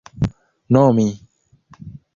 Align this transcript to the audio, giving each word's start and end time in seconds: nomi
nomi 0.71 1.07